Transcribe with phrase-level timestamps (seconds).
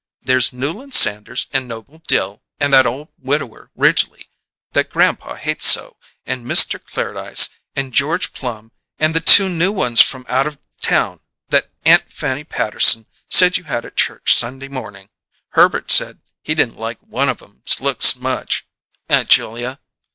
[0.23, 4.29] There's Newland Sanders and Noble Dill and that old widower, Ridgley,
[4.71, 10.01] that grandpa hates so, and Mister Clairdyce and George Plum and the two new ones
[10.01, 11.19] from out of town
[11.49, 15.09] that Aunt Fanny Patterson said you had at church Sunday morning
[15.49, 18.65] Herbert said he didn't like one of 'em's looks much,
[19.07, 19.79] Aunt Julia.